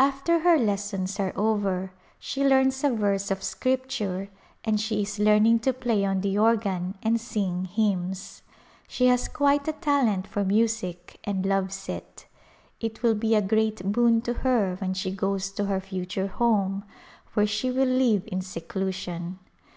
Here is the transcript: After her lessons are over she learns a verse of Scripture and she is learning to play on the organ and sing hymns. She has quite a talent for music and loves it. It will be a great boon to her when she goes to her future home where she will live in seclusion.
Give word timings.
After 0.00 0.40
her 0.40 0.58
lessons 0.58 1.20
are 1.20 1.32
over 1.36 1.92
she 2.18 2.44
learns 2.44 2.82
a 2.82 2.90
verse 2.90 3.30
of 3.30 3.40
Scripture 3.40 4.28
and 4.64 4.80
she 4.80 5.00
is 5.02 5.20
learning 5.20 5.60
to 5.60 5.72
play 5.72 6.04
on 6.04 6.22
the 6.22 6.36
organ 6.38 6.98
and 7.04 7.20
sing 7.20 7.66
hymns. 7.66 8.42
She 8.88 9.06
has 9.06 9.28
quite 9.28 9.68
a 9.68 9.72
talent 9.72 10.26
for 10.26 10.44
music 10.44 11.20
and 11.22 11.46
loves 11.46 11.88
it. 11.88 12.26
It 12.80 13.04
will 13.04 13.14
be 13.14 13.36
a 13.36 13.40
great 13.40 13.92
boon 13.92 14.22
to 14.22 14.32
her 14.42 14.74
when 14.80 14.92
she 14.92 15.12
goes 15.12 15.52
to 15.52 15.66
her 15.66 15.80
future 15.80 16.26
home 16.26 16.82
where 17.34 17.46
she 17.46 17.70
will 17.70 17.86
live 17.86 18.24
in 18.26 18.40
seclusion. 18.40 19.38